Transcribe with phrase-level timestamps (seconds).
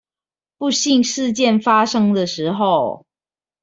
[0.57, 3.05] 不幸事件發生的時候